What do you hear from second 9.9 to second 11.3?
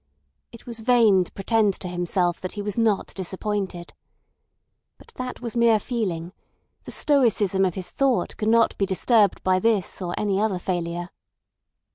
or any other failure.